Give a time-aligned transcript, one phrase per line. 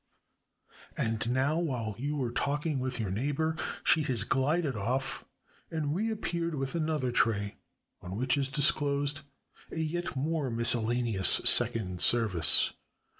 [0.97, 5.25] And now, while you were talking with your neighbor, she has glided off
[5.69, 7.57] and reappeared with another tray,
[8.01, 9.21] on which is disclosed
[9.71, 12.73] a yet more miscellaneous second service.